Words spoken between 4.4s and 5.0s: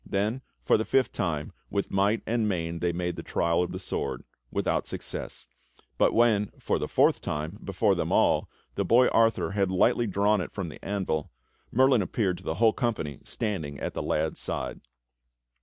without 24